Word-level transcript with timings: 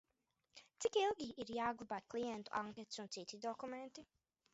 Cik 0.85 0.95
ilgi 1.01 1.27
ir 1.43 1.51
jāglabā 1.57 1.99
klientu 2.13 2.55
anketas 2.61 3.03
un 3.05 3.11
citi 3.17 3.41
dokumenti? 3.45 4.07